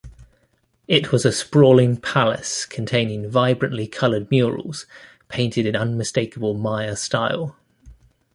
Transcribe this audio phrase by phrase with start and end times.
[0.87, 4.87] It was a sprawling palace containing vibrantly colored murals
[5.27, 7.55] painted in unmistakable Maya style.